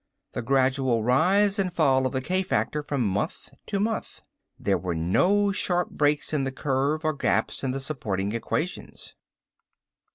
The 0.31 0.41
gradual 0.41 1.03
rise 1.03 1.59
and 1.59 1.71
fall 1.71 2.07
of 2.07 2.11
the 2.11 2.21
k 2.23 2.41
factor 2.41 2.81
from 2.81 3.07
month 3.07 3.49
to 3.67 3.79
month. 3.79 4.23
There 4.59 4.79
were 4.79 4.95
no 4.95 5.51
sharp 5.51 5.91
breaks 5.91 6.33
in 6.33 6.43
the 6.43 6.51
curve 6.51 7.05
or 7.05 7.13
gaps 7.13 7.63
in 7.63 7.69
the 7.69 7.79
supporting 7.79 8.31
equations. 8.33 9.13